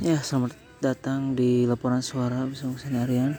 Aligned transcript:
Ya, 0.00 0.16
selamat 0.24 0.56
datang 0.80 1.36
di 1.36 1.68
laporan 1.68 2.00
suara 2.00 2.48
bersama 2.48 2.80
saya 2.80 3.04
Aryan 3.04 3.36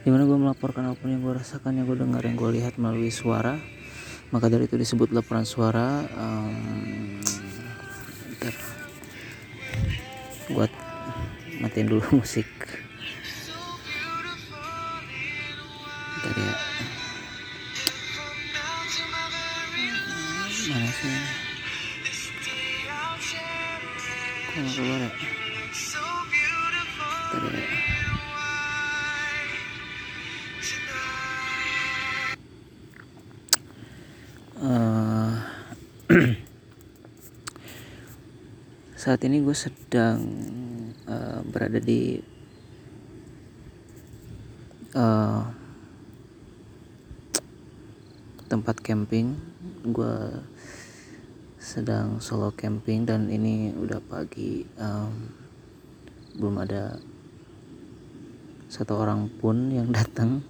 Di 0.00 0.08
mana 0.08 0.24
gue 0.24 0.40
melaporkan 0.40 0.88
apa 0.88 1.04
yang 1.04 1.20
gue 1.20 1.36
rasakan, 1.36 1.76
yang 1.76 1.84
gue 1.84 2.00
dengar, 2.00 2.24
yang 2.24 2.32
gue 2.32 2.48
lihat 2.48 2.80
melalui 2.80 3.12
suara. 3.12 3.60
Maka 4.32 4.48
dari 4.48 4.64
itu 4.64 4.80
disebut 4.80 5.12
laporan 5.12 5.44
suara 5.44 6.00
um, 6.16 7.20
Gue 10.48 10.64
matiin 11.60 11.92
dulu 11.92 12.00
musik. 12.24 12.48
Bentar 16.24 16.36
ya. 16.40 16.56
Mana 20.72 20.88
sih 20.88 21.44
Kok 24.48 24.72
keluar 24.72 25.02
ya 25.04 25.23
saat 39.02 39.18
ini 39.26 39.42
gue 39.42 39.56
sedang 39.56 40.22
uh, 41.10 41.42
berada 41.42 41.82
di 41.82 42.22
uh, 44.94 45.42
tempat 48.46 48.78
camping. 48.78 49.34
Gue 49.90 50.38
sedang 51.58 52.22
solo 52.22 52.54
camping 52.54 53.02
dan 53.02 53.26
ini 53.26 53.74
udah 53.74 53.98
pagi 53.98 54.62
um, 54.78 55.14
belum 56.38 56.62
ada 56.62 56.94
satu 58.70 59.02
orang 59.02 59.26
pun 59.42 59.74
yang 59.74 59.90
datang. 59.90 60.46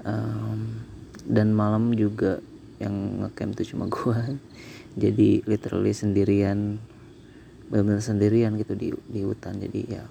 Um, 0.00 0.80
dan 1.28 1.52
malam 1.52 1.92
juga 1.92 2.40
yang 2.80 3.22
ngecamp 3.22 3.54
itu 3.60 3.76
cuma 3.76 3.86
gue 3.86 4.18
jadi 5.02 5.44
literally 5.44 5.92
sendirian 5.92 6.80
benar-benar 7.70 8.02
sendirian 8.02 8.58
gitu 8.58 8.74
di 8.74 8.88
di 9.06 9.20
hutan. 9.22 9.62
Jadi 9.62 9.80
ya 9.86 10.02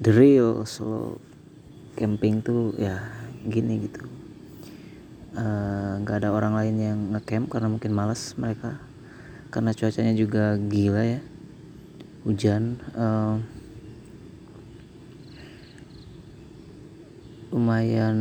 the 0.00 0.10
real 0.14 0.64
solo 0.64 1.20
camping 1.98 2.40
tuh 2.40 2.72
ya 2.80 3.04
gini 3.44 3.84
gitu. 3.84 4.02
Nggak 6.00 6.16
uh, 6.16 6.20
ada 6.24 6.30
orang 6.32 6.56
lain 6.56 6.76
yang 6.80 6.98
ngecamp 7.12 7.52
karena 7.52 7.68
mungkin 7.68 7.92
malas 7.92 8.32
mereka. 8.40 8.80
Karena 9.52 9.76
cuacanya 9.76 10.16
juga 10.16 10.56
gila 10.56 11.04
ya 11.04 11.20
hujan 12.24 12.80
uh, 12.96 13.36
lumayan 17.54 18.18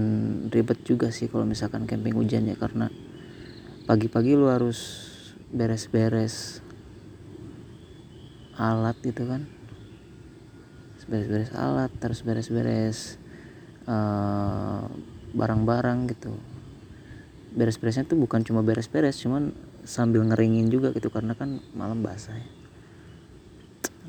ribet 0.53 0.85
juga 0.85 1.09
sih 1.09 1.25
kalau 1.25 1.41
misalkan 1.41 1.89
camping 1.89 2.13
hujan 2.13 2.45
ya 2.45 2.53
karena 2.53 2.93
pagi-pagi 3.89 4.37
lu 4.37 4.45
harus 4.45 5.09
beres-beres 5.49 6.61
alat 8.53 8.93
gitu 9.01 9.25
kan. 9.25 9.49
Beres-beres 11.09 11.49
alat 11.57 11.89
terus 11.97 12.21
beres-beres 12.21 13.17
uh, 13.89 14.85
barang-barang 15.33 16.13
gitu. 16.13 16.37
Beres-beresnya 17.57 18.05
tuh 18.05 18.21
bukan 18.21 18.45
cuma 18.45 18.61
beres-beres 18.61 19.17
cuman 19.17 19.49
sambil 19.81 20.21
ngeringin 20.29 20.69
juga 20.69 20.93
gitu 20.93 21.09
karena 21.09 21.33
kan 21.33 21.57
malam 21.73 22.05
basah 22.05 22.37
ya. 22.37 22.49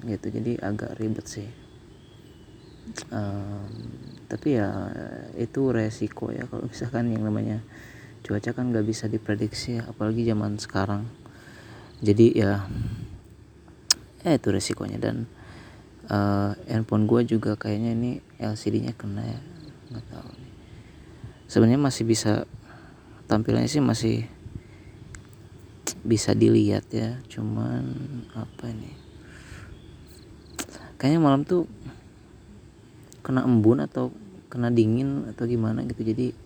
Gitu 0.05 0.37
jadi 0.37 0.61
agak 0.61 1.01
ribet 1.01 1.25
sih 1.25 1.64
um, 3.11 3.69
tapi 4.29 4.59
ya 4.59 4.71
itu 5.39 5.71
resiko 5.71 6.33
ya. 6.33 6.49
Kalau 6.49 6.67
misalkan 6.67 7.13
yang 7.13 7.23
namanya 7.25 7.63
cuaca 8.25 8.51
kan 8.57 8.73
nggak 8.73 8.87
bisa 8.89 9.07
diprediksi 9.07 9.79
apalagi 9.79 10.25
zaman 10.25 10.57
sekarang. 10.57 11.07
Jadi 12.01 12.35
ya 12.35 12.65
ya 14.25 14.31
itu 14.35 14.49
resikonya. 14.51 14.99
Dan 14.99 15.29
uh, 16.09 16.57
handphone 16.67 17.07
gue 17.07 17.37
juga 17.37 17.55
kayaknya 17.55 17.91
ini 17.95 18.11
LCD-nya 18.41 18.97
kena 18.97 19.23
ya. 19.23 19.41
Nggak 19.93 20.07
tahu 20.11 20.29
nih. 20.41 20.55
Sebenarnya 21.47 21.81
masih 21.81 22.05
bisa 22.09 22.33
tampilannya 23.29 23.71
sih 23.71 23.85
masih 23.85 24.17
bisa 26.05 26.33
dilihat 26.33 26.89
ya. 26.91 27.21
Cuman 27.29 27.85
apa 28.35 28.73
ini? 28.73 28.93
Kayaknya 30.97 31.21
malam 31.21 31.45
tuh 31.45 31.69
kena 33.25 33.41
embun 33.43 33.81
atau 33.81 34.13
kena 34.53 34.69
dingin 34.69 35.25
atau 35.33 35.49
gimana 35.49 35.81
gitu. 35.89 36.05
Jadi 36.05 36.37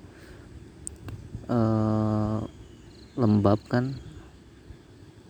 uh, 1.50 2.40
lembab 3.18 3.58
kan 3.66 3.98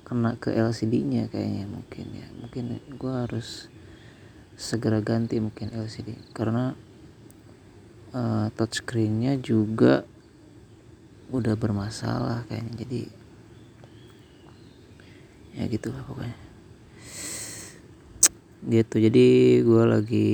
kena 0.05 0.37
ke 0.37 0.53
LCD-nya 0.53 1.33
kayaknya 1.33 1.65
mungkin 1.67 2.07
ya. 2.13 2.29
Mungkin 2.37 2.65
gue 3.01 3.13
harus 3.13 3.73
segera 4.61 5.01
ganti 5.01 5.41
mungkin 5.41 5.73
LCD 5.73 6.37
karena 6.37 6.77
uh, 8.13 8.53
touchscreen-nya 8.53 9.41
juga 9.41 10.05
udah 11.33 11.57
bermasalah 11.57 12.45
kayaknya. 12.47 12.75
Jadi 12.85 13.01
ya 15.59 15.65
gitu 15.67 15.91
lah 15.91 16.07
pokoknya 16.07 16.48
gitu. 18.67 18.97
Jadi 18.99 19.27
gue 19.63 19.83
lagi 19.87 20.31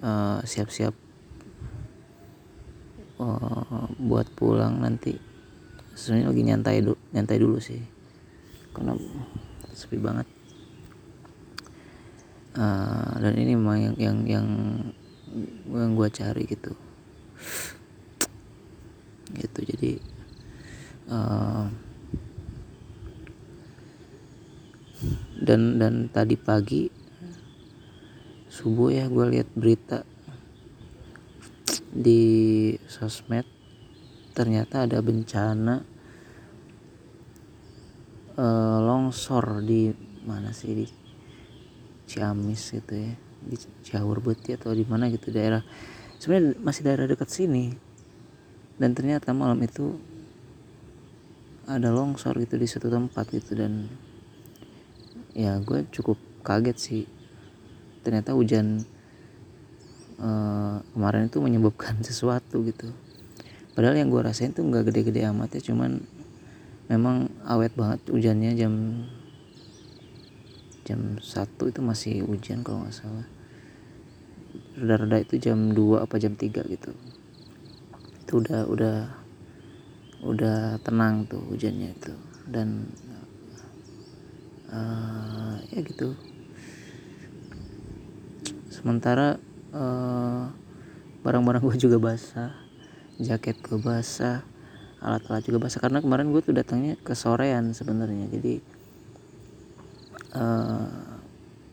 uh, 0.00 0.40
siap-siap 0.40 0.94
uh, 3.20 3.84
buat 4.00 4.26
pulang 4.32 4.80
nanti. 4.80 5.16
Sebenarnya 5.92 6.32
lagi 6.32 6.42
nyantai 6.46 6.76
dulu 6.80 6.96
nyantai 7.12 7.36
dulu 7.36 7.58
sih. 7.60 7.82
Karena 8.72 8.96
sepi 9.76 10.00
banget. 10.00 10.24
Uh, 12.56 13.14
dan 13.20 13.34
ini 13.36 13.54
memang 13.54 13.78
yang 13.78 13.96
yang 14.00 14.18
yang 14.26 14.48
yang 15.68 15.90
gue 15.92 16.08
cari 16.08 16.42
gitu. 16.48 16.72
Gitu. 19.36 19.60
Jadi 19.62 19.92
uh, 21.12 21.68
dan 25.40 25.80
dan 25.80 25.94
tadi 26.12 26.36
pagi 26.36 26.99
subuh 28.50 28.90
ya 28.90 29.06
gue 29.06 29.26
lihat 29.30 29.48
berita 29.54 30.02
di 31.90 32.74
sosmed 32.90 33.46
ternyata 34.34 34.86
ada 34.86 34.98
bencana 34.98 35.86
uh, 38.34 38.78
longsor 38.82 39.62
di 39.62 39.90
mana 40.26 40.50
sih? 40.50 40.74
Di 40.74 40.86
Ciamis 42.10 42.74
gitu 42.74 42.94
ya 42.98 43.14
di 43.40 43.56
Ciaur 43.56 44.20
Beti 44.20 44.52
atau 44.52 44.74
di 44.74 44.84
mana 44.84 45.08
gitu 45.08 45.32
daerah. 45.32 45.64
Sebenarnya 46.20 46.60
masih 46.60 46.82
daerah 46.84 47.08
dekat 47.08 47.32
sini. 47.32 47.72
Dan 48.80 48.96
ternyata 48.96 49.32
malam 49.36 49.60
itu 49.60 49.96
ada 51.68 51.92
longsor 51.92 52.34
gitu 52.40 52.56
di 52.58 52.66
satu 52.66 52.90
tempat 52.90 53.30
gitu 53.30 53.54
dan 53.54 53.86
ya 55.36 55.60
gue 55.62 55.86
cukup 55.94 56.18
kaget 56.42 56.76
sih 56.80 57.04
ternyata 58.00 58.32
hujan 58.32 58.84
uh, 60.20 60.80
kemarin 60.92 61.28
itu 61.28 61.38
menyebabkan 61.40 62.00
sesuatu 62.08 62.62
gitu. 62.64 62.92
Padahal 63.74 63.96
yang 63.96 64.12
gue 64.12 64.20
rasain 64.20 64.52
tuh 64.52 64.66
nggak 64.66 64.92
gede-gede 64.92 65.24
amat 65.30 65.56
ya 65.56 65.72
cuman 65.72 66.02
memang 66.90 67.30
awet 67.46 67.70
banget 67.78 68.02
hujannya 68.10 68.52
jam 68.58 69.06
jam 70.82 71.22
satu 71.22 71.70
itu 71.70 71.78
masih 71.80 72.26
hujan 72.26 72.66
kalau 72.66 72.82
nggak 72.82 72.96
salah. 72.96 73.26
Reda-reda 74.74 75.22
itu 75.22 75.38
jam 75.38 75.70
2 75.70 76.02
apa 76.02 76.18
jam 76.18 76.34
3 76.34 76.66
gitu. 76.66 76.90
Itu 78.26 78.32
udah 78.42 78.66
udah 78.66 78.96
udah 80.26 80.58
tenang 80.82 81.30
tuh 81.30 81.40
hujannya 81.46 81.94
itu. 81.94 82.12
Dan 82.50 82.90
uh, 84.74 85.62
ya 85.70 85.80
gitu 85.86 86.29
sementara 88.80 89.36
uh, 89.76 90.48
barang-barang 91.20 91.60
gue 91.60 91.76
juga 91.76 92.00
basah 92.00 92.56
jaket 93.20 93.60
gue 93.60 93.76
basah 93.76 94.40
alat-alat 95.00 95.42
juga 95.44 95.68
basah. 95.68 95.80
Karena 95.80 96.00
kemarin 96.04 96.32
gue 96.32 96.40
tuh 96.44 96.56
datangnya 96.56 96.96
ke 97.00 97.16
sorean 97.16 97.72
sebenarnya. 97.72 98.28
Jadi 98.32 98.54
uh, 100.36 100.88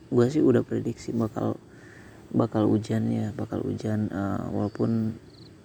gue 0.07 0.25
sih 0.31 0.44
udah 0.44 0.63
prediksi 0.63 1.12
bakal 1.12 1.59
bakal 2.27 2.68
hujan 2.68 3.07
ya 3.07 3.31
bakal 3.36 3.63
hujan 3.63 4.12
uh, 4.12 4.51
walaupun 4.51 5.15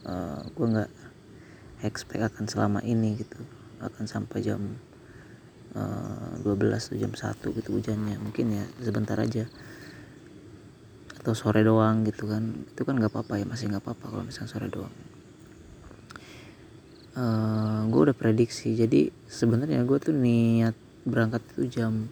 uh, 0.06 0.42
gue 0.54 0.66
nggak 0.66 0.90
expect 1.86 2.22
akan 2.22 2.44
selama 2.46 2.78
ini 2.82 3.18
gitu. 3.18 3.38
Akan 3.82 4.06
sampai 4.06 4.46
jam 4.46 4.78
uh, 5.74 6.38
12 6.42 6.98
jam 6.98 7.10
1 7.14 7.18
gitu 7.42 7.70
hujannya. 7.74 8.18
Mungkin 8.18 8.46
ya 8.54 8.64
sebentar 8.82 9.18
aja 9.18 9.46
atau 11.22 11.38
sore 11.38 11.62
doang 11.62 12.02
gitu 12.02 12.26
kan. 12.26 12.66
Itu 12.66 12.82
kan 12.82 12.98
nggak 12.98 13.14
apa-apa 13.14 13.38
ya 13.38 13.46
masih 13.46 13.70
nggak 13.70 13.86
apa-apa 13.86 14.04
kalau 14.10 14.24
misalnya 14.26 14.50
sore 14.50 14.66
doang. 14.66 14.94
Uh, 17.14 17.22
eh, 17.22 17.80
gue 17.86 18.00
udah 18.10 18.16
prediksi. 18.18 18.74
Jadi 18.74 19.14
sebenarnya 19.30 19.86
gue 19.86 19.98
tuh 20.02 20.10
niat 20.10 20.74
berangkat 21.06 21.46
itu 21.54 21.78
jam 21.78 22.10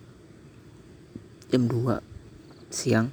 jam 1.51 1.63
2 1.67 1.99
siang. 2.71 3.11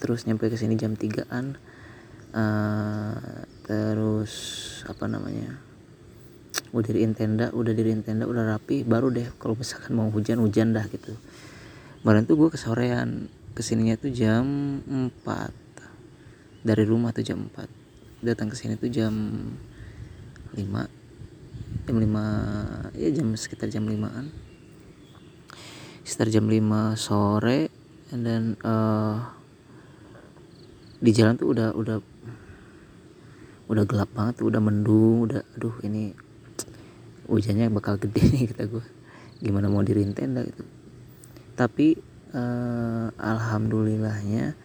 Terus 0.00 0.24
nyampe 0.24 0.48
ke 0.48 0.56
sini 0.56 0.80
jam 0.80 0.96
3an 0.96 1.60
uh, 2.32 2.40
eh, 2.40 3.44
terus 3.68 4.32
apa 4.88 5.04
namanya 5.04 5.60
udah 6.72 6.88
diriin 6.88 7.12
tenda 7.12 7.52
udah 7.52 7.72
diriin 7.72 8.00
tenda 8.00 8.24
udah 8.24 8.56
rapi 8.56 8.84
baru 8.84 9.12
deh 9.12 9.28
kalau 9.36 9.56
misalkan 9.56 9.92
mau 9.92 10.08
hujan 10.08 10.40
hujan 10.40 10.72
dah 10.72 10.88
gitu. 10.88 11.12
Kemarin 12.00 12.24
tuh 12.24 12.40
gue 12.40 12.48
kesorean 12.56 13.28
ke 13.58 13.66
sininya 13.66 13.98
tuh 13.98 14.14
jam 14.14 14.46
4 14.86 15.18
dari 16.62 16.86
rumah 16.86 17.10
tuh 17.10 17.26
jam 17.26 17.50
4 17.50 18.22
datang 18.22 18.46
ke 18.46 18.54
sini 18.54 18.78
tuh 18.78 18.86
jam 18.86 19.10
5 20.54 20.62
jam 21.90 21.96
5 21.98 22.94
ya 22.94 23.08
jam 23.10 23.34
sekitar 23.34 23.66
jam 23.66 23.82
5an 23.82 24.30
sekitar 26.06 26.30
jam 26.30 26.46
5 26.46 26.94
sore 26.94 27.66
dan 28.14 28.54
uh, 28.62 29.26
di 31.02 31.10
jalan 31.10 31.34
tuh 31.34 31.50
udah 31.50 31.74
udah 31.74 31.98
udah 33.74 33.84
gelap 33.90 34.10
banget 34.14 34.46
udah 34.46 34.62
mendung 34.62 35.26
udah 35.26 35.42
aduh 35.58 35.74
ini 35.82 36.14
hujannya 37.26 37.74
bakal 37.74 37.98
gede 37.98 38.22
nih 38.38 38.54
kata 38.54 38.70
gue 38.70 38.86
gimana 39.42 39.66
mau 39.66 39.82
dirin 39.82 40.14
tenda 40.14 40.46
gitu. 40.46 40.62
Tapi 41.58 42.07
uh, 42.34 43.08
alhamdulillahnya 43.16 44.56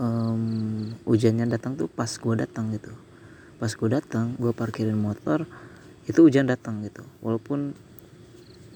um, 0.00 0.90
hujannya 1.04 1.46
datang 1.50 1.74
tuh 1.74 1.90
pas 1.90 2.08
gue 2.08 2.34
datang 2.38 2.72
gitu. 2.72 2.92
Pas 3.56 3.72
gue 3.72 3.88
datang 3.88 4.36
gue 4.36 4.52
parkirin 4.52 4.96
motor 4.96 5.44
itu 6.06 6.18
hujan 6.22 6.46
datang 6.46 6.82
gitu. 6.86 7.02
Walaupun 7.24 7.74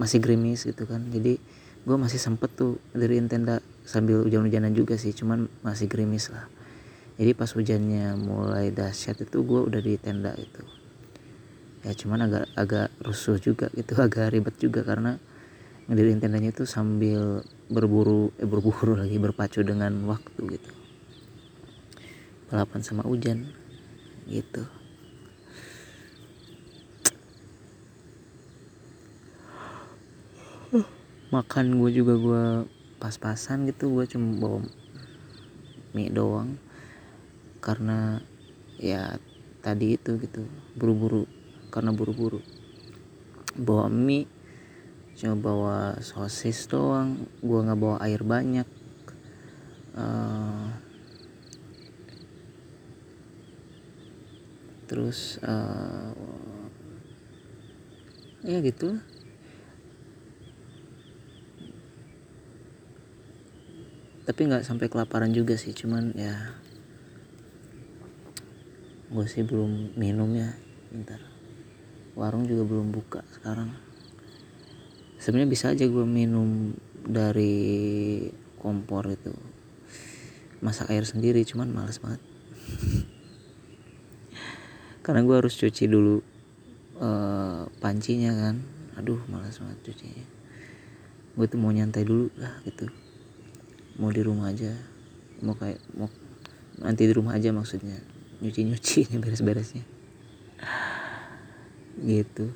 masih 0.01 0.19
gerimis 0.19 0.67
gitu 0.67 0.85
kan. 0.89 1.07
Jadi 1.13 1.39
gue 1.81 1.97
masih 1.97 2.21
sempet 2.21 2.53
tuh 2.57 2.77
dari 2.93 3.21
tenda 3.27 3.65
sambil 3.87 4.27
hujan-hujanan 4.27 4.75
juga 4.75 4.99
sih. 5.01 5.13
Cuman 5.15 5.47
masih 5.63 5.87
gerimis 5.89 6.33
lah. 6.33 6.49
Jadi 7.21 7.37
pas 7.37 7.53
hujannya 7.53 8.17
mulai 8.17 8.73
dahsyat 8.73 9.21
itu 9.23 9.45
gue 9.45 9.61
udah 9.61 9.81
di 9.85 9.95
tenda 10.01 10.33
itu 10.41 10.65
ya 11.81 11.93
cuman 11.97 12.29
agak 12.29 12.45
agak 12.57 12.89
rusuh 13.01 13.41
juga 13.41 13.73
gitu 13.73 13.97
agak 14.07 14.33
ribet 14.33 14.57
juga 14.61 14.85
karena 14.85 15.17
ngedirin 15.91 16.23
tendanya 16.23 16.55
itu 16.55 16.63
sambil 16.71 17.43
berburu 17.67 18.31
eh 18.39 18.47
berburu 18.47 18.95
lagi 18.95 19.19
berpacu 19.19 19.67
dengan 19.67 19.91
waktu 20.07 20.39
gitu. 20.55 20.71
Balapan 22.47 22.79
sama 22.87 23.03
hujan 23.03 23.51
gitu. 24.31 24.63
Makan 31.35 31.83
gue 31.83 31.91
juga 31.91 32.15
gue 32.15 32.45
pas-pasan 33.03 33.67
gitu 33.67 33.91
gue 33.91 34.07
cuma 34.07 34.39
bawa 34.39 34.63
mie 35.91 36.15
doang. 36.15 36.55
Karena 37.59 38.23
ya 38.79 39.19
tadi 39.59 39.99
itu 39.99 40.23
gitu 40.23 40.47
buru-buru 40.79 41.27
karena 41.75 41.91
buru-buru. 41.91 42.39
Bawa 43.59 43.91
mie 43.91 44.39
cuma 45.21 45.37
bawa 45.37 46.01
sosis 46.01 46.65
doang. 46.65 47.29
Gue 47.45 47.61
nggak 47.61 47.77
bawa 47.77 47.97
air 48.01 48.25
banyak. 48.25 48.65
Uh, 49.93 50.73
terus 54.89 55.37
uh, 55.45 56.17
ya 58.41 58.65
gitu. 58.65 58.97
Tapi 64.25 64.41
nggak 64.49 64.65
sampai 64.65 64.89
kelaparan 64.89 65.37
juga 65.37 65.61
sih 65.61 65.77
cuman 65.77 66.17
ya 66.17 66.57
gue 69.13 69.27
sih 69.29 69.45
belum 69.45 70.01
minum 70.01 70.33
ya. 70.33 70.57
Bentar. 70.89 71.21
Warung 72.17 72.49
juga 72.49 72.65
belum 72.65 72.89
buka 72.89 73.21
sekarang 73.37 73.90
sebenarnya 75.21 75.53
bisa 75.53 75.71
aja 75.71 75.85
gue 75.85 76.07
minum 76.09 76.73
dari 77.05 78.27
kompor 78.57 79.13
itu. 79.13 79.31
Masak 80.65 80.91
air 80.91 81.05
sendiri 81.05 81.45
cuman 81.45 81.71
males 81.71 82.01
banget. 82.01 82.21
Karena 85.05 85.21
gue 85.25 85.37
harus 85.37 85.55
cuci 85.57 85.85
dulu 85.87 86.25
uh, 86.99 87.69
pancinya 87.79 88.33
kan. 88.33 88.57
Aduh 88.97 89.21
malas 89.29 89.61
banget 89.61 89.79
cucinya. 89.85 90.25
Gue 91.37 91.47
tuh 91.47 91.61
mau 91.61 91.71
nyantai 91.71 92.09
dulu 92.09 92.33
lah 92.41 92.65
gitu. 92.65 92.89
Mau 94.01 94.09
di 94.09 94.25
rumah 94.25 94.51
aja. 94.51 94.73
Mau 95.45 95.57
kayak 95.57 95.81
mau 95.95 96.09
nanti 96.81 97.05
di 97.05 97.13
rumah 97.13 97.37
aja 97.37 97.53
maksudnya. 97.53 98.01
Nyuci 98.41 98.61
nyuci 98.65 98.99
beres 99.23 99.45
beresnya 99.45 99.85
gitu 102.01 102.49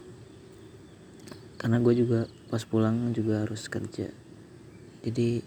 karena 1.65 1.81
gue 1.81 1.97
juga 1.97 2.29
pas 2.53 2.61
pulang 2.61 3.17
juga 3.17 3.41
harus 3.41 3.73
kerja. 3.73 4.13
Jadi 5.01 5.41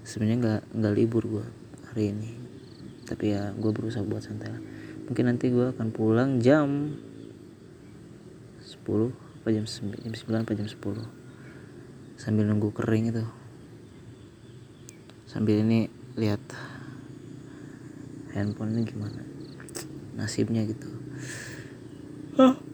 sebenarnya 0.00 0.38
nggak 0.40 0.62
nggak 0.80 0.94
libur 0.96 1.28
gue 1.28 1.44
hari 1.92 2.16
ini. 2.16 2.32
Tapi 3.04 3.36
ya 3.36 3.52
gue 3.52 3.68
berusaha 3.68 4.00
buat 4.00 4.24
santai 4.24 4.56
lah. 4.56 4.64
Mungkin 5.12 5.28
nanti 5.28 5.52
gue 5.52 5.76
akan 5.76 5.92
pulang 5.92 6.40
jam 6.40 6.96
10 8.64 9.44
apa 9.44 9.48
jam 9.52 9.68
9, 9.68 9.92
jam 10.08 10.14
9 10.24 10.48
apa 10.48 10.52
jam 10.56 10.68
10 10.72 12.16
sambil 12.16 12.48
nunggu 12.48 12.72
kering 12.72 13.12
itu. 13.12 13.28
Sambil 15.28 15.60
ini 15.60 15.92
lihat 16.16 16.40
handphone 18.32 18.72
ini 18.72 18.88
gimana. 18.88 19.20
Nasibnya 20.16 20.64
gitu. 20.64 20.88
Huh? 22.40 22.65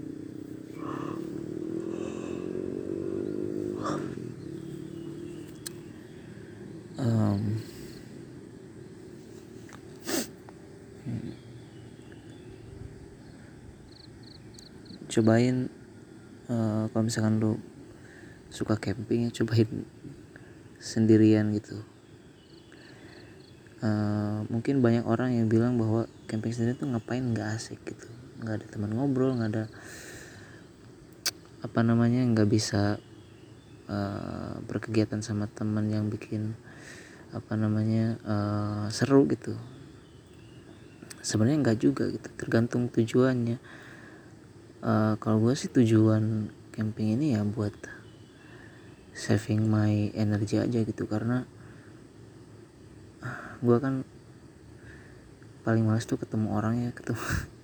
Cobain 15.23 15.71
uh, 16.50 16.91
kalau 16.91 17.07
misalkan 17.07 17.38
lu 17.38 17.62
suka 18.50 18.75
camping 18.75 19.31
ya 19.31 19.31
cobain 19.31 19.87
sendirian 20.83 21.55
gitu. 21.55 21.79
Uh, 23.79 24.43
mungkin 24.50 24.83
banyak 24.83 25.07
orang 25.07 25.38
yang 25.38 25.47
bilang 25.47 25.79
bahwa 25.79 26.11
camping 26.26 26.50
sendiri 26.50 26.75
tuh 26.75 26.91
ngapain 26.91 27.23
nggak 27.23 27.55
asik 27.55 27.79
gitu. 27.87 28.11
Nggak 28.43 28.55
ada 28.59 28.67
teman 28.67 28.91
ngobrol 28.99 29.38
nggak 29.38 29.50
ada 29.55 29.64
apa 31.62 31.81
namanya 31.87 32.26
nggak 32.26 32.50
bisa 32.50 32.99
uh, 33.87 34.59
berkegiatan 34.67 35.23
sama 35.23 35.47
teman 35.47 35.87
yang 35.87 36.11
bikin 36.11 36.59
apa 37.31 37.55
namanya 37.55 38.19
uh, 38.26 38.87
seru 38.91 39.31
gitu. 39.31 39.55
Sebenarnya 41.23 41.62
nggak 41.62 41.79
juga 41.79 42.11
gitu 42.11 42.26
tergantung 42.35 42.91
tujuannya 42.91 43.81
uh, 44.82 45.14
kalau 45.16 45.38
gue 45.40 45.54
sih 45.54 45.70
tujuan 45.70 46.50
camping 46.74 47.16
ini 47.16 47.38
ya 47.38 47.46
buat 47.46 47.72
saving 49.14 49.64
my 49.70 50.12
energy 50.12 50.58
aja 50.58 50.82
gitu. 50.82 51.06
Karena 51.06 51.46
gue 53.62 53.76
kan 53.78 54.02
paling 55.62 55.86
males 55.86 56.02
tuh 56.10 56.18
ketemu 56.18 56.50
orang 56.58 56.74
ya 56.82 56.90
ketemu 56.90 57.22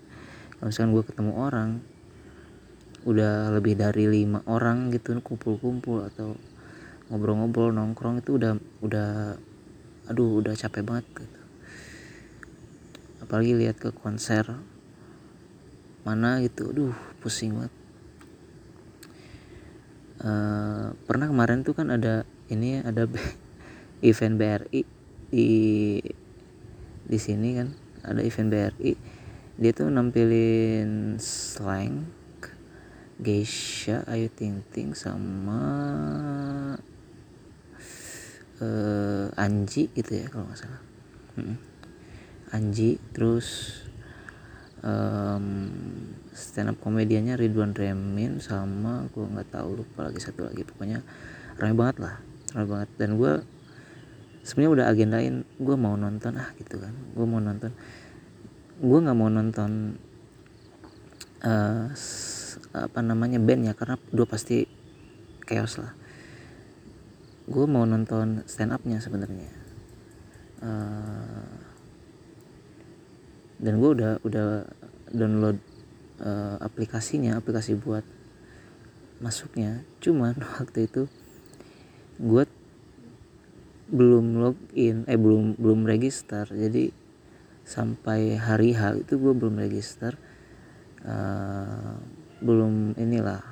kalau 0.54 0.66
misalkan 0.70 0.94
gue 0.94 1.04
ketemu 1.04 1.32
orang 1.34 1.70
udah 3.02 3.50
lebih 3.50 3.74
dari 3.74 4.06
lima 4.06 4.46
orang 4.46 4.94
gitu 4.94 5.18
kumpul-kumpul 5.18 6.06
atau 6.06 6.38
ngobrol-ngobrol 7.10 7.74
nongkrong 7.74 8.22
itu 8.22 8.38
udah 8.38 8.54
udah 8.84 9.34
aduh 10.06 10.38
udah 10.38 10.54
capek 10.54 10.86
banget 10.86 11.06
gitu. 11.16 11.40
Apalagi 13.24 13.52
lihat 13.58 13.76
ke 13.82 13.90
konser 13.90 14.46
mana 16.08 16.40
gitu. 16.40 16.72
Aduh 16.72 16.96
pusing 17.20 17.52
banget. 17.52 17.74
Uh, 20.18 20.96
pernah 21.06 21.30
kemarin 21.30 21.62
tuh 21.62 21.78
kan 21.78 21.92
ada 21.94 22.26
ini 22.50 22.80
ada 22.82 23.06
event 24.08 24.34
BRI 24.34 24.82
di 25.28 25.50
di 27.08 27.18
sini 27.20 27.54
kan 27.54 27.68
ada 28.02 28.20
event 28.24 28.50
BRI 28.50 28.92
dia 29.58 29.70
tuh 29.74 29.90
nampilin 29.90 31.18
slang 31.22 32.06
Geisha 33.18 34.06
Ayu 34.06 34.30
Ting 34.30 34.62
Ting 34.70 34.94
sama 34.94 35.58
uh, 38.62 39.26
Anji 39.34 39.90
gitu 39.90 40.12
ya 40.14 40.30
kalau 40.30 40.46
nggak 40.46 40.58
salah. 40.62 40.82
Anji 42.54 43.02
terus 43.10 43.82
um, 44.82 45.46
stand 46.34 46.70
up 46.70 46.78
komedianya 46.78 47.34
Ridwan 47.34 47.74
Remin 47.74 48.38
sama 48.38 49.10
gue 49.10 49.24
nggak 49.24 49.50
tahu 49.54 49.82
lupa 49.82 50.06
lagi 50.10 50.20
satu 50.22 50.46
lagi. 50.46 50.62
Pokoknya 50.66 51.02
ramai 51.58 51.74
banget 51.74 51.96
lah 52.02 52.14
ramai 52.54 52.68
banget. 52.68 52.88
Dan 52.98 53.18
gue 53.18 53.32
sebenarnya 54.46 54.72
udah 54.74 54.86
agendain 54.90 55.36
gue 55.42 55.76
mau 55.76 55.94
nonton 55.98 56.32
ah 56.38 56.50
gitu 56.58 56.78
kan. 56.78 56.94
Gue 57.14 57.26
mau 57.26 57.40
nonton. 57.42 57.70
Gue 58.78 58.98
nggak 59.02 59.18
mau 59.18 59.30
nonton 59.30 59.98
uh, 61.42 61.86
apa 62.74 63.00
namanya 63.02 63.38
band 63.42 63.70
ya 63.70 63.74
karena 63.74 63.96
dua 64.14 64.26
pasti 64.26 64.66
chaos 65.46 65.80
lah. 65.80 65.92
Gue 67.48 67.64
mau 67.64 67.88
nonton 67.88 68.44
stand 68.44 68.76
upnya 68.76 69.00
sebenarnya. 69.00 69.50
Uh, 70.58 71.67
dan 73.58 73.82
gue 73.82 73.90
udah 73.90 74.12
udah 74.22 74.66
download 75.10 75.58
uh, 76.22 76.56
aplikasinya 76.62 77.38
aplikasi 77.38 77.74
buat 77.74 78.06
masuknya. 79.18 79.82
Cuman 79.98 80.38
waktu 80.58 80.86
itu 80.86 81.10
gue 82.18 82.44
belum 83.88 84.38
login 84.38 85.08
eh 85.10 85.18
belum 85.18 85.58
belum 85.58 85.86
register. 85.86 86.46
Jadi 86.46 86.94
sampai 87.66 88.38
hari 88.38 88.72
H 88.72 89.04
itu 89.04 89.20
gue 89.20 89.32
belum 89.34 89.60
register 89.60 90.16
uh, 91.04 91.98
belum 92.38 92.96
inilah 92.96 93.42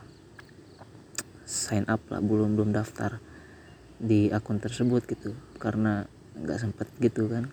sign 1.46 1.84
up 1.90 2.00
lah 2.08 2.22
belum 2.22 2.56
belum 2.56 2.70
daftar 2.72 3.18
di 3.98 4.30
akun 4.30 4.62
tersebut 4.62 5.02
gitu. 5.10 5.34
Karena 5.58 6.06
nggak 6.36 6.58
sempet 6.62 6.86
gitu 7.00 7.26
kan 7.26 7.48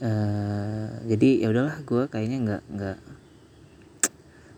uh, 0.00 0.88
jadi 1.06 1.44
ya 1.44 1.52
udahlah 1.52 1.82
gue 1.84 2.02
kayaknya 2.10 2.38
nggak 2.42 2.62
nggak 2.72 2.98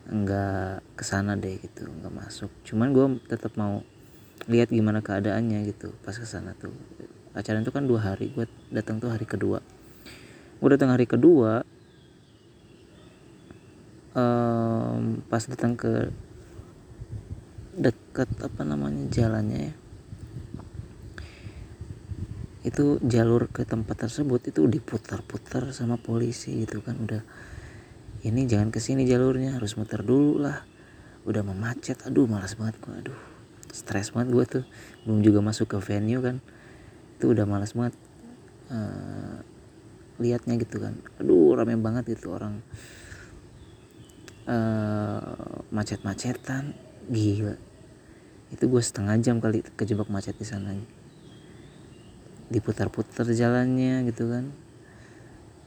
nggak 0.07 0.73
ke 0.95 1.03
sana 1.03 1.35
deh 1.35 1.59
gitu 1.59 1.85
nggak 1.85 2.13
masuk. 2.13 2.49
Cuman 2.63 2.95
gue 2.95 3.05
tetap 3.27 3.53
mau 3.59 3.83
lihat 4.47 4.71
gimana 4.71 5.03
keadaannya 5.03 5.67
gitu 5.67 5.91
pas 6.01 6.15
ke 6.15 6.25
sana 6.25 6.55
tuh. 6.55 6.73
Acara 7.37 7.61
itu 7.61 7.69
kan 7.69 7.85
dua 7.85 8.01
hari 8.01 8.31
gue 8.33 8.47
datang 8.71 8.97
tuh 8.97 9.11
hari 9.11 9.27
kedua. 9.27 9.59
Gue 10.57 10.69
datang 10.73 10.89
hari 10.89 11.05
kedua 11.05 11.61
um, 14.17 15.21
pas 15.29 15.43
datang 15.45 15.77
ke 15.77 16.09
dekat 17.77 18.25
apa 18.41 18.65
namanya 18.65 19.05
jalannya 19.13 19.69
ya 19.69 19.73
itu 22.67 22.99
jalur 22.99 23.47
ke 23.47 23.63
tempat 23.63 23.95
tersebut 24.03 24.51
itu 24.51 24.67
diputar-putar 24.67 25.71
sama 25.71 25.95
polisi 25.95 26.67
gitu 26.67 26.83
kan. 26.83 26.99
Udah 26.99 27.23
ini 28.27 28.43
jangan 28.43 28.75
ke 28.75 28.83
sini 28.83 29.07
jalurnya 29.07 29.55
harus 29.55 29.79
muter 29.79 30.03
dulu 30.03 30.43
lah. 30.43 30.67
Udah 31.23 31.47
memacet 31.47 32.03
aduh 32.03 32.27
malas 32.27 32.59
banget 32.59 32.75
gua 32.83 32.99
aduh 32.99 33.19
stres 33.71 34.11
banget 34.11 34.29
gua 34.35 34.43
tuh. 34.43 34.65
Belum 35.07 35.23
juga 35.23 35.39
masuk 35.39 35.71
ke 35.71 35.77
venue 35.79 36.19
kan 36.19 36.43
itu 37.15 37.31
udah 37.31 37.47
malas 37.47 37.71
banget 37.71 37.95
uh, 38.69 39.39
liatnya 40.19 40.59
gitu 40.59 40.83
kan. 40.83 40.99
Aduh 41.23 41.55
rame 41.55 41.79
banget 41.79 42.19
gitu 42.19 42.35
orang 42.35 42.59
uh, 44.51 45.63
macet-macetan 45.71 46.75
gila. 47.07 47.55
Itu 48.47 48.71
gue 48.71 48.79
setengah 48.79 49.19
jam 49.19 49.43
kali 49.43 49.59
kejebak 49.75 50.07
macet 50.07 50.39
di 50.39 50.47
sana 50.47 50.71
diputar-putar 52.47 53.27
jalannya 53.27 54.07
gitu 54.07 54.31
kan. 54.31 54.45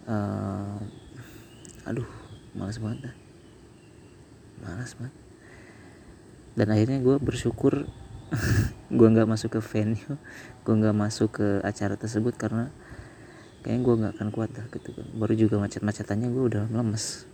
Uh, 0.08 0.80
aduh 1.84 2.08
malas 2.56 2.80
banget 2.80 3.10
dah. 3.10 3.14
Malas 4.64 4.92
banget. 4.96 5.14
Dan 6.56 6.66
akhirnya 6.72 6.98
gue 7.00 7.16
bersyukur 7.20 7.86
gue 8.98 9.08
nggak 9.10 9.26
masuk 9.26 9.58
ke 9.58 9.60
venue 9.62 10.14
gue 10.62 10.74
nggak 10.76 10.94
masuk 10.94 11.42
ke 11.42 11.48
acara 11.66 11.98
tersebut 11.98 12.30
karena 12.38 12.70
kayaknya 13.66 13.80
gue 13.82 13.94
nggak 13.98 14.12
akan 14.18 14.28
kuat 14.32 14.50
dah 14.54 14.66
gitu 14.72 14.90
kan. 14.96 15.06
Baru 15.16 15.34
juga 15.36 15.60
macet-macetannya 15.60 16.28
gue 16.32 16.44
udah 16.48 16.64
lemes 16.72 17.28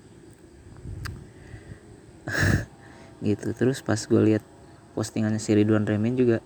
gitu. 3.27 3.49
Terus 3.55 3.83
pas 3.85 3.99
gue 3.99 4.21
lihat 4.21 4.43
postingannya 4.97 5.39
si 5.39 5.53
Ridwan 5.55 5.85
Remin 5.85 6.17
juga 6.17 6.41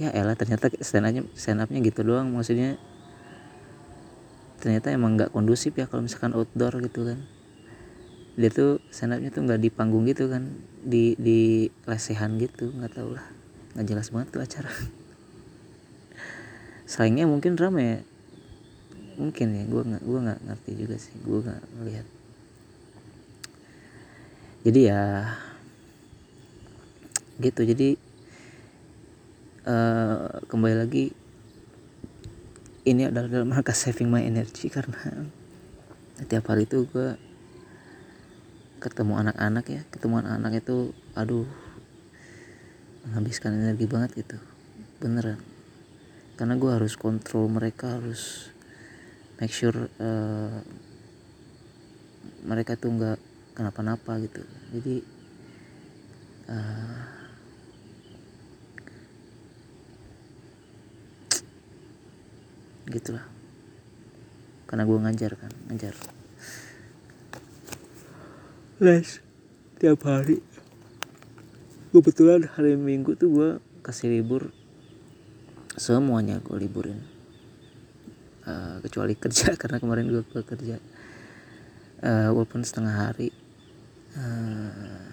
ya 0.00 0.08
elah 0.16 0.32
ternyata 0.32 0.72
stand 0.80 1.04
upnya 1.04 1.22
stand 1.36 1.60
upnya 1.60 1.78
gitu 1.84 2.00
doang 2.00 2.32
maksudnya. 2.32 2.80
Ternyata 4.60 4.92
emang 4.92 5.20
nggak 5.20 5.32
kondusif 5.36 5.76
ya 5.76 5.84
kalau 5.84 6.04
misalkan 6.04 6.32
outdoor 6.32 6.80
gitu 6.80 7.04
kan. 7.04 7.20
Dia 8.40 8.48
tuh 8.48 8.80
stand 8.88 9.12
upnya 9.12 9.28
tuh 9.28 9.44
nggak 9.44 9.60
di 9.60 9.68
panggung 9.68 10.08
gitu 10.08 10.32
kan 10.32 10.48
di 10.80 11.12
di 11.20 11.68
lesehan 11.84 12.40
gitu 12.40 12.72
nggak 12.72 12.96
tau 12.96 13.12
lah. 13.12 13.28
Nggak 13.76 13.86
jelas 13.92 14.08
banget 14.08 14.28
tuh 14.32 14.40
acara. 14.40 14.72
Sayangnya 16.90 17.28
mungkin 17.28 17.60
ya 17.60 18.00
mungkin 19.20 19.52
ya 19.52 19.68
gue 19.68 19.82
nggak 19.84 20.00
gue 20.00 20.20
nggak 20.24 20.40
ngerti 20.48 20.70
juga 20.80 20.96
sih 20.96 21.12
gue 21.20 21.44
nggak 21.44 21.60
ngeliat 21.76 22.06
jadi 24.64 24.80
ya 24.88 25.04
gitu. 27.40 27.64
Jadi 27.64 27.96
uh, 29.66 30.40
kembali 30.48 30.76
lagi 30.76 31.12
ini 32.88 33.08
adalah 33.08 33.28
dalam 33.28 33.52
rangka 33.52 33.76
saving 33.76 34.08
my 34.08 34.24
energy 34.24 34.72
karena 34.72 35.28
tiap 36.28 36.48
hari 36.48 36.64
itu 36.64 36.88
gue 36.88 37.16
ketemu 38.80 39.20
anak-anak 39.20 39.64
ya. 39.68 39.82
Ketemu 39.92 40.24
anak-anak 40.24 40.52
itu 40.64 40.76
aduh 41.12 41.48
menghabiskan 43.04 43.56
energi 43.56 43.84
banget 43.84 44.10
gitu. 44.24 44.36
Beneran. 45.00 45.40
Karena 46.40 46.56
gue 46.56 46.70
harus 46.72 46.96
kontrol 46.96 47.52
mereka 47.52 48.00
harus 48.00 48.48
make 49.36 49.52
sure 49.52 49.76
uh, 50.00 50.60
mereka 52.48 52.80
tuh 52.80 52.96
nggak 52.96 53.18
kenapa-napa 53.52 54.16
gitu. 54.24 54.40
Jadi 54.72 54.96
uh, 56.48 57.19
gitulah 62.90 63.24
karena 64.70 64.86
gue 64.86 64.98
ngajar 65.02 65.34
kan 65.34 65.50
ngajar. 65.66 65.98
Les 68.78 69.18
tiap 69.82 69.98
hari. 70.06 70.38
Kebetulan 71.90 72.46
hari 72.54 72.78
minggu 72.78 73.18
tuh 73.18 73.28
gue 73.34 73.50
kasih 73.82 74.14
libur. 74.14 74.54
Semuanya 75.74 76.38
gue 76.38 76.54
liburin. 76.54 77.02
Uh, 78.46 78.78
kecuali 78.86 79.18
kerja 79.18 79.52
karena 79.60 79.82
kemarin 79.82 80.06
gue 80.06 80.22
kerja. 80.22 80.78
Uh, 81.98 82.30
walaupun 82.30 82.62
setengah 82.62 83.10
hari. 83.10 83.34
Uh, 84.14 85.10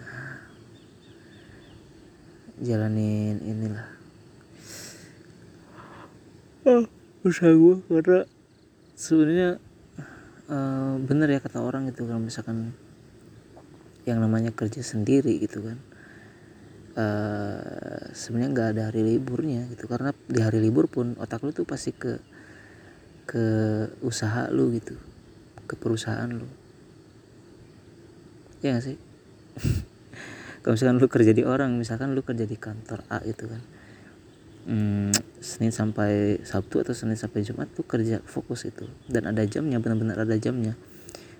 jalanin 2.61 3.41
inilah. 3.41 3.89
Oh 6.69 6.85
usaha 7.27 7.51
gue 7.51 7.83
karena 7.91 8.23
sebenarnya 8.97 9.49
uh, 10.49 10.95
bener 11.03 11.27
ya 11.35 11.39
kata 11.43 11.61
orang 11.61 11.91
gitu 11.91 12.07
kalau 12.07 12.23
misalkan 12.23 12.73
yang 14.07 14.23
namanya 14.23 14.55
kerja 14.55 14.79
sendiri 14.79 15.35
gitu 15.43 15.61
kan 15.61 15.77
uh, 16.97 18.09
sebenarnya 18.11 18.49
nggak 18.51 18.69
ada 18.75 18.81
hari 18.89 19.01
liburnya 19.05 19.69
gitu. 19.71 19.85
Karena 19.85 20.11
di 20.15 20.39
hari 20.41 20.59
libur 20.59 20.89
pun 20.89 21.13
otak 21.21 21.45
lu 21.45 21.53
tuh 21.53 21.63
pasti 21.63 21.93
ke 21.93 22.17
ke 23.27 23.45
usaha 24.01 24.49
lu 24.49 24.73
gitu 24.73 24.97
ke 25.69 25.75
perusahaan 25.77 26.27
lu. 26.31 26.47
Ya 28.63 28.79
gak 28.79 28.89
sih? 28.89 28.97
Kalau 30.65 30.73
misalkan 30.73 30.97
lu 30.97 31.07
kerja 31.07 31.31
di 31.31 31.43
orang 31.45 31.77
misalkan 31.77 32.17
lu 32.17 32.25
kerja 32.25 32.43
di 32.49 32.57
kantor 32.57 33.05
A 33.07 33.21
gitu 33.23 33.45
kan 33.47 33.61
hmm, 34.67 35.15
Senin 35.39 35.71
sampai 35.71 36.43
Sabtu 36.43 36.83
atau 36.83 36.93
Senin 36.93 37.15
sampai 37.15 37.41
Jumat 37.41 37.71
tuh 37.71 37.87
kerja 37.87 38.19
fokus 38.27 38.67
itu. 38.67 38.85
Dan 39.07 39.31
ada 39.31 39.41
jamnya 39.47 39.79
benar-benar 39.79 40.27
ada 40.27 40.35
jamnya. 40.35 40.75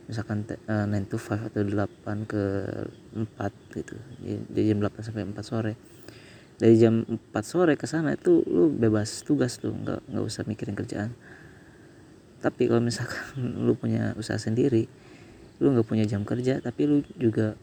Misalkan 0.07 0.47
uh, 0.47 0.87
9 0.87 1.11
to 1.11 1.19
5 1.19 1.51
atau 1.51 1.61
8 1.61 2.31
ke 2.31 2.43
4 3.11 3.75
gitu. 3.75 3.95
Dari 4.47 4.65
jam 4.71 4.79
8 4.79 5.03
sampai 5.03 5.27
4 5.27 5.35
sore. 5.43 5.73
Dari 6.57 6.75
jam 6.79 7.03
4 7.03 7.19
sore 7.43 7.75
ke 7.75 7.85
sana 7.85 8.15
itu 8.15 8.41
lu 8.47 8.71
bebas 8.71 9.21
tugas 9.27 9.59
tuh 9.59 9.75
nggak 9.75 10.07
nggak 10.09 10.23
usah 10.23 10.47
mikirin 10.47 10.79
kerjaan. 10.79 11.11
Tapi 12.39 12.71
kalau 12.71 12.79
misalkan 12.79 13.19
lu 13.67 13.75
punya 13.75 14.15
usaha 14.15 14.39
sendiri 14.39 14.87
lu 15.57 15.73
nggak 15.73 15.89
punya 15.89 16.05
jam 16.05 16.21
kerja 16.21 16.61
tapi 16.61 16.85
lu 16.85 17.01
juga 17.17 17.57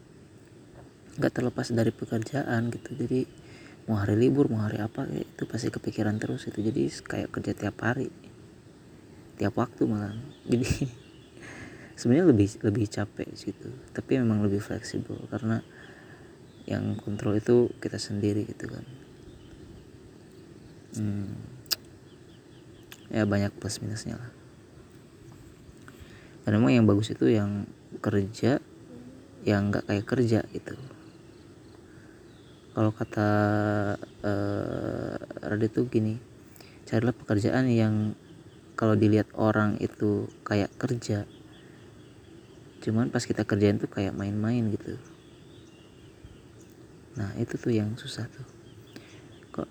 nggak 1.15 1.31
terlepas 1.31 1.71
dari 1.71 1.91
pekerjaan 1.95 2.67
gitu. 2.71 2.91
Jadi 2.91 3.44
mau 3.85 4.01
hari 4.01 4.17
libur 4.17 4.49
mau 4.49 4.65
hari 4.65 4.81
apa 4.81 5.05
itu 5.13 5.45
pasti 5.45 5.69
kepikiran 5.69 6.17
terus 6.17 6.49
itu. 6.49 6.59
Jadi 6.61 6.89
kayak 7.05 7.29
kerja 7.29 7.53
tiap 7.53 7.77
hari 7.85 8.09
tiap 9.37 9.53
waktu 9.57 9.85
malah. 9.85 10.15
Jadi 10.51 10.67
sebenarnya 11.95 12.27
lebih 12.27 12.49
lebih 12.59 12.85
capek 12.91 13.29
gitu 13.39 13.71
tapi 13.95 14.19
memang 14.19 14.43
lebih 14.43 14.59
fleksibel 14.59 15.15
karena 15.31 15.63
yang 16.67 16.99
kontrol 16.99 17.37
itu 17.37 17.69
kita 17.77 18.01
sendiri 18.01 18.43
gitu 18.49 18.65
kan. 18.67 18.85
Hmm, 20.95 21.35
ya 23.13 23.27
banyak 23.27 23.53
plus 23.53 23.83
minusnya 23.85 24.17
lah. 24.17 24.31
Dan 26.45 26.61
memang 26.61 26.73
yang 26.73 26.85
bagus 26.85 27.13
itu 27.13 27.29
yang 27.29 27.69
kerja 28.01 28.61
yang 29.45 29.69
nggak 29.69 29.85
kayak 29.85 30.05
kerja 30.09 30.39
gitu 30.49 30.73
kalau 32.75 32.91
kata 32.91 33.29
uh, 34.19 35.15
Radit 35.47 35.71
tuh 35.71 35.87
gini 35.87 36.19
carilah 36.83 37.15
pekerjaan 37.15 37.71
yang 37.71 38.13
kalau 38.75 38.99
dilihat 38.99 39.31
orang 39.39 39.79
itu 39.79 40.27
kayak 40.43 40.69
kerja 40.75 41.23
cuman 42.83 43.09
pas 43.09 43.23
kita 43.23 43.47
kerjain 43.47 43.81
tuh 43.81 43.89
kayak 43.89 44.13
main-main 44.13 44.69
gitu. 44.69 45.01
Nah 47.17 47.33
itu 47.41 47.57
tuh 47.57 47.73
yang 47.73 47.97
susah 47.97 48.29
tuh. 48.29 48.45
Kok 49.49 49.65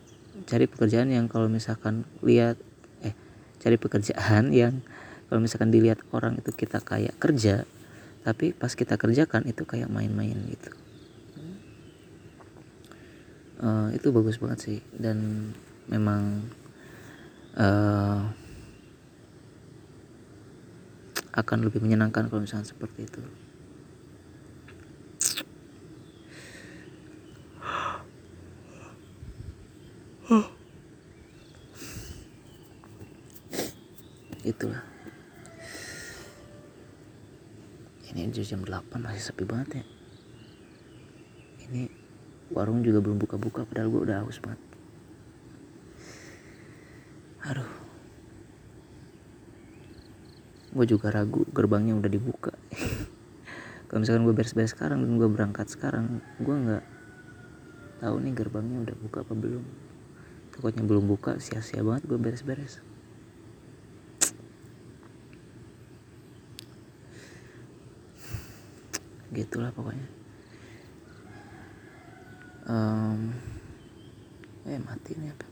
cari 0.50 0.66
pekerjaan 0.66 1.14
yang 1.14 1.30
kalau 1.30 1.46
misalkan 1.46 2.02
lihat 2.26 2.58
eh 3.06 3.14
cari 3.62 3.78
pekerjaan 3.78 4.50
yang 4.64 4.82
kalau 5.30 5.38
misalkan 5.38 5.70
dilihat 5.70 6.02
orang 6.11 6.42
itu 6.42 6.50
kita 6.50 6.82
kayak 6.82 7.14
kerja 7.23 7.62
tapi 8.25 8.56
pas 8.56 8.73
kita 8.73 8.96
kerjakan 8.96 9.44
itu 9.44 9.68
kayak 9.68 9.92
main-main 9.92 10.34
gitu 10.49 10.73
uh, 13.61 13.92
itu 13.94 14.08
bagus 14.11 14.40
banget 14.40 14.58
sih. 14.62 14.78
Dan 14.94 15.50
memang 15.90 16.49
uh, 17.58 18.30
akan 21.34 21.58
lebih 21.66 21.82
menyenangkan 21.82 22.30
kalau 22.30 22.42
misalnya 22.46 22.70
seperti 22.70 23.11
itu. 23.11 23.23
Itulah. 34.44 34.84
Ini 38.12 38.28
jam 38.30 38.61
8 38.62 39.00
masih 39.00 39.25
sepi 39.25 39.42
banget 39.49 39.80
ya. 39.80 39.84
Ini 41.64 42.03
warung 42.54 42.87
juga 42.87 43.02
belum 43.02 43.18
buka-buka 43.18 43.66
padahal 43.66 43.90
gue 43.90 44.02
udah 44.06 44.16
haus 44.23 44.38
banget. 44.38 44.62
Aduh. 47.50 47.73
Gue 50.70 50.87
juga 50.87 51.11
ragu 51.11 51.42
gerbangnya 51.50 51.99
udah 51.99 52.11
dibuka. 52.11 52.54
Kalau 53.90 54.00
misalkan 54.00 54.23
gue 54.23 54.34
beres-beres 54.34 54.70
sekarang 54.70 55.02
dan 55.02 55.18
gue 55.18 55.28
berangkat 55.28 55.66
sekarang 55.66 56.23
gue 56.38 56.54
nggak 56.54 56.84
tahu 57.99 58.16
nih 58.23 58.32
gerbangnya 58.32 58.78
udah 58.87 58.96
buka 59.02 59.26
apa 59.26 59.34
belum. 59.34 59.64
Takutnya 60.54 60.87
belum 60.87 61.04
buka 61.11 61.42
sia-sia 61.42 61.82
banget 61.82 62.06
gue 62.06 62.18
beres-beres. 62.23 62.78
Gitulah 69.34 69.75
pokoknya 69.75 70.24
um, 72.68 73.33
eh 74.64 74.80
mati 74.80 75.12
nih 75.16 75.33
apa? 75.33 75.47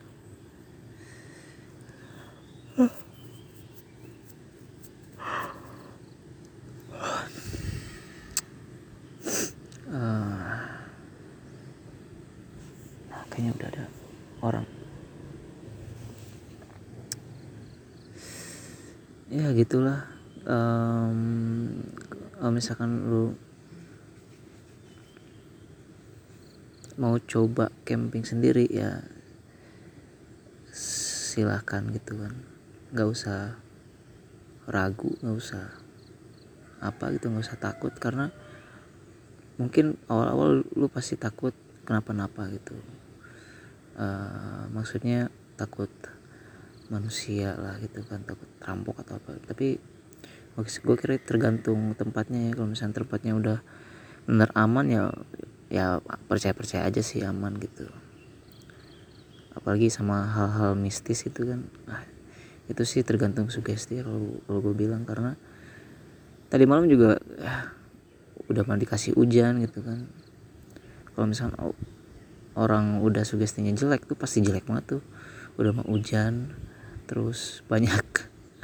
Uh, 9.92 10.64
kayaknya 13.28 13.52
udah 13.52 13.68
ada 13.68 13.84
orang. 14.40 14.66
Ya 19.28 19.52
gitulah. 19.52 20.08
Um, 20.48 21.84
misalkan 22.52 23.08
lu 23.08 23.36
mau 27.02 27.18
coba 27.18 27.74
camping 27.82 28.22
sendiri 28.22 28.70
ya 28.70 29.02
silahkan 30.70 31.82
gitu 31.90 32.14
kan. 32.14 32.30
Nggak 32.94 33.08
usah 33.10 33.58
ragu 34.70 35.10
nggak 35.18 35.34
usah 35.34 35.74
apa 36.78 37.10
gitu 37.18 37.26
nggak 37.26 37.42
usah 37.42 37.58
takut. 37.58 37.90
Karena 37.98 38.30
mungkin 39.58 39.98
awal-awal 40.06 40.62
lu 40.78 40.86
pasti 40.86 41.18
takut 41.18 41.50
kenapa-napa 41.82 42.46
gitu. 42.54 42.78
Uh, 43.98 44.70
maksudnya 44.70 45.26
takut 45.58 45.90
manusia 46.86 47.58
lah 47.58 47.82
gitu 47.82 48.06
kan 48.06 48.22
takut 48.22 48.46
rampok 48.62 49.02
atau 49.02 49.18
apa. 49.18 49.42
Tapi 49.42 49.82
gue 50.54 50.96
kira 51.02 51.18
tergantung 51.18 51.98
tempatnya 51.98 52.46
ya. 52.46 52.50
Kalau 52.54 52.70
misalnya 52.70 53.02
tempatnya 53.02 53.34
udah 53.34 53.58
bener 54.26 54.48
aman 54.54 54.86
ya 54.86 55.04
ya 55.72 55.98
percaya 56.28 56.52
percaya 56.52 56.82
aja 56.84 57.00
sih 57.00 57.24
aman 57.24 57.56
gitu. 57.56 57.88
Apalagi 59.56 59.88
sama 59.88 60.28
hal-hal 60.28 60.76
mistis 60.76 61.24
itu 61.24 61.48
kan. 61.48 61.64
Ah, 61.88 62.04
itu 62.68 62.84
sih 62.84 63.00
tergantung 63.00 63.48
sugesti 63.48 64.00
ya 64.00 64.02
kalau 64.04 64.40
kalau 64.44 64.60
gue 64.70 64.74
bilang. 64.76 65.08
Karena 65.08 65.32
tadi 66.52 66.64
malam 66.68 66.86
juga 66.92 67.16
ah, 67.40 67.72
udah 68.52 68.62
mau 68.68 68.76
dikasih 68.76 69.16
hujan 69.16 69.64
gitu 69.64 69.80
kan. 69.80 70.04
Kalau 71.12 71.26
misalnya 71.28 71.56
orang 72.52 73.00
udah 73.00 73.24
sugestinya 73.24 73.72
jelek 73.72 74.04
tuh 74.04 74.16
pasti 74.16 74.44
jelek 74.44 74.68
banget 74.68 75.00
tuh. 75.00 75.02
Udah 75.56 75.72
mau 75.72 75.88
hujan 75.88 76.52
terus 77.08 77.60
banyak 77.68 78.04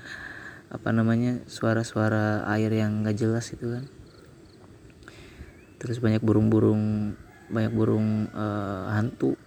apa 0.77 0.89
namanya 0.93 1.41
suara-suara 1.49 2.49
air 2.53 2.73
yang 2.73 3.05
gak 3.05 3.17
jelas 3.21 3.53
itu 3.53 3.77
kan 3.77 3.85
terus 5.79 6.03
banyak 6.03 6.21
burung-burung 6.21 7.15
banyak 7.49 7.73
burung 7.73 8.29
uh, 8.35 8.93
hantu 8.93 9.39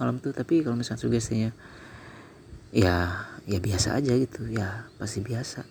malam 0.00 0.18
tuh. 0.18 0.34
Tapi 0.34 0.66
kalau 0.66 0.74
misalnya 0.74 1.04
sugestinya 1.04 1.50
ya 2.74 3.28
ya 3.46 3.58
biasa 3.62 4.00
aja 4.00 4.16
gitu. 4.18 4.48
Ya 4.50 4.90
pasti 4.98 5.22
biasa. 5.22 5.62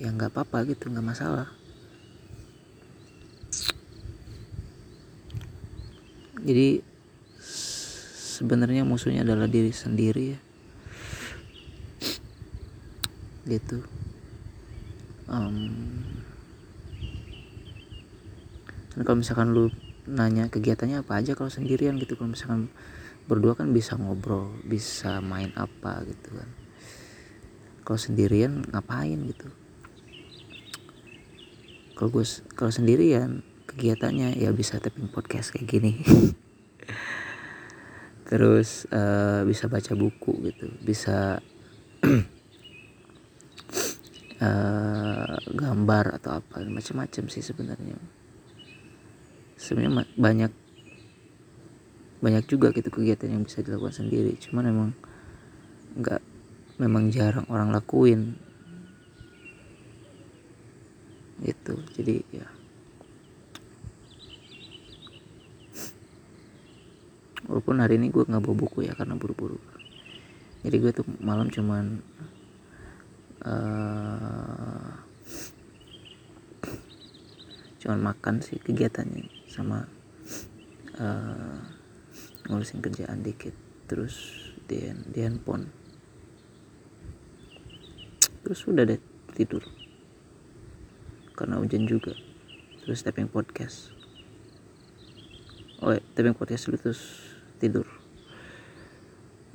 Ya 0.00 0.08
nggak 0.08 0.32
apa-apa 0.32 0.64
gitu 0.70 0.88
nggak 0.88 1.04
masalah. 1.04 1.50
Jadi 6.42 6.82
sebenarnya 8.42 8.82
musuhnya 8.82 9.22
adalah 9.22 9.46
diri 9.46 9.70
sendiri 9.70 10.34
ya. 10.34 10.40
Gitu. 13.46 13.78
Um, 15.30 16.02
dan 18.92 19.08
kalau 19.08 19.24
misalkan 19.24 19.56
lu 19.56 19.72
nanya 20.04 20.50
kegiatannya 20.50 21.00
apa 21.00 21.22
aja 21.22 21.32
kalau 21.32 21.48
sendirian 21.48 21.96
gitu 21.96 22.18
kalau 22.18 22.34
misalkan 22.34 22.68
berdua 23.24 23.54
kan 23.54 23.70
bisa 23.70 23.94
ngobrol 23.96 24.50
bisa 24.66 25.22
main 25.22 25.54
apa 25.56 26.02
gitu 26.04 26.36
kan. 26.36 26.50
Kalau 27.82 27.98
sendirian 27.98 28.62
ngapain 28.68 29.18
gitu? 29.26 29.48
Kalau 31.96 32.10
gue 32.10 32.26
kalau 32.54 32.72
sendirian 32.74 33.42
kegiatannya 33.66 34.36
ya 34.36 34.52
bisa 34.52 34.82
tapping 34.82 35.08
podcast 35.08 35.54
kayak 35.54 35.68
gini. 35.70 35.92
Terus 38.28 38.88
uh, 38.90 39.44
bisa 39.44 39.68
baca 39.68 39.92
buku 39.92 40.50
gitu 40.50 40.66
bisa 40.82 41.38
uh, 44.40 45.36
gambar 45.62 46.04
atau 46.20 46.40
apa 46.40 46.64
macam-macam 46.64 47.24
sih 47.28 47.44
sebenarnya 47.44 48.21
sebenarnya 49.62 50.10
banyak 50.18 50.52
banyak 52.22 52.44
juga 52.50 52.74
gitu 52.74 52.90
kegiatan 52.90 53.30
yang 53.30 53.46
bisa 53.46 53.62
dilakukan 53.62 54.02
sendiri. 54.02 54.34
Cuman 54.38 54.64
emang 54.66 54.90
nggak 55.98 56.22
memang 56.82 57.10
jarang 57.14 57.46
orang 57.46 57.70
lakuin. 57.70 58.34
Itu 61.42 61.78
jadi 61.94 62.22
ya. 62.34 62.46
Walaupun 67.46 67.82
hari 67.82 67.98
ini 67.98 68.10
gue 68.10 68.22
nggak 68.22 68.42
bawa 68.42 68.54
buku 68.54 68.86
ya 68.86 68.94
karena 68.94 69.18
buru-buru. 69.18 69.58
Jadi 70.62 70.76
gue 70.78 70.92
tuh 70.94 71.06
malam 71.18 71.50
cuman 71.50 71.98
uh, 73.42 74.94
cuman 77.82 77.98
makan 77.98 78.38
sih 78.38 78.62
kegiatannya 78.62 79.41
sama 79.52 79.84
uh, 80.96 81.60
ngurusin 82.48 82.80
kerjaan 82.80 83.20
dikit. 83.20 83.52
Terus 83.84 84.16
di, 84.64 84.88
di 85.12 85.20
handphone. 85.20 85.68
Terus 88.40 88.64
udah 88.64 88.88
deh 88.88 89.00
tidur. 89.36 89.60
Karena 91.36 91.60
hujan 91.60 91.84
juga. 91.84 92.16
Terus 92.80 93.04
tapping 93.04 93.28
podcast. 93.28 93.92
Oh 95.84 95.92
ya, 95.92 96.00
tapping 96.16 96.32
podcast 96.32 96.66
dulu 96.66 96.80
terus 96.80 97.02
tidur. 97.60 97.84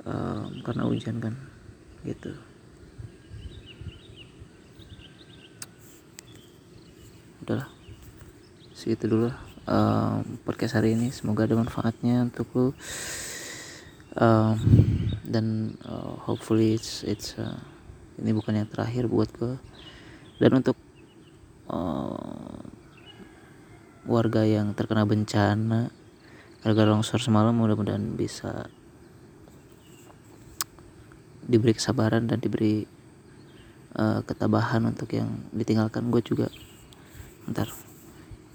Um, 0.06 0.62
karena 0.62 0.86
hujan 0.86 1.18
kan 1.18 1.34
gitu. 2.06 2.32
Udahlah. 7.42 7.68
Segitu 8.72 9.10
dulu 9.10 9.47
um, 9.68 10.40
podcast 10.48 10.80
hari 10.80 10.96
ini. 10.96 11.12
Semoga 11.12 11.44
ada 11.44 11.60
manfaatnya 11.60 12.24
untuk 12.24 12.48
lu 12.56 12.68
um, 14.16 14.56
dan 15.28 15.76
uh, 15.84 16.16
hopefully 16.24 16.74
it's 16.74 17.04
it's 17.04 17.36
uh, 17.36 17.60
ini 18.16 18.32
bukan 18.32 18.64
yang 18.64 18.68
terakhir 18.68 19.06
buat 19.06 19.28
gue 19.36 19.60
dan 20.40 20.50
untuk 20.56 20.74
uh, 21.68 22.58
warga 24.08 24.42
yang 24.48 24.72
terkena 24.72 25.04
bencana 25.04 25.92
gara-gara 26.64 26.90
longsor 26.90 27.20
semalam 27.22 27.54
mudah-mudahan 27.54 28.16
bisa 28.16 28.66
diberi 31.48 31.72
kesabaran 31.72 32.28
dan 32.28 32.40
diberi 32.42 32.84
uh, 33.96 34.20
ketabahan 34.20 34.84
untuk 34.84 35.16
yang 35.16 35.48
ditinggalkan. 35.54 36.12
Gue 36.12 36.20
juga. 36.20 36.52
Ntar 37.48 37.87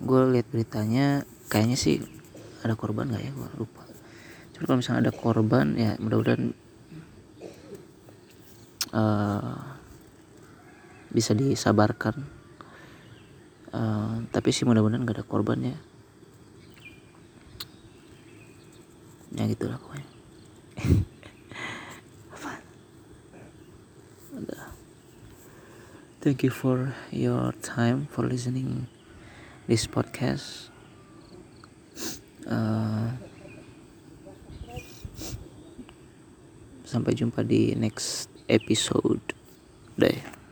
gue 0.02 0.22
lihat 0.34 0.48
beritanya 0.50 1.28
kayaknya 1.52 1.78
sih 1.78 2.02
ada 2.64 2.74
korban 2.74 3.12
nggak 3.12 3.24
ya? 3.24 3.32
Gue 3.36 3.50
lupa. 3.60 3.84
Cuma 4.56 4.64
kalau 4.70 4.80
misalnya 4.80 5.10
ada 5.10 5.14
korban 5.14 5.76
ya 5.76 5.98
mudah-mudahan 6.00 6.54
uh, 8.94 9.58
bisa 11.14 11.36
disabarkan. 11.36 12.26
Uh, 13.74 14.22
tapi 14.30 14.54
sih 14.54 14.70
mudah-mudahan 14.70 15.02
gak 15.02 15.18
ada 15.18 15.26
korban 15.26 15.74
ya. 15.74 15.78
Ya 19.34 19.50
gitulah 19.50 19.82
pokoknya. 19.82 20.10
Thank 26.24 26.48
you 26.48 26.56
for 26.56 26.96
your 27.12 27.52
time 27.60 28.08
for 28.08 28.24
listening 28.24 28.88
this 29.68 29.88
podcast. 29.88 30.70
Uh, 32.44 33.16
sampai 36.84 37.16
jumpa 37.16 37.42
di 37.48 37.72
next 37.74 38.28
episode. 38.52 39.34
Deh. 39.96 40.43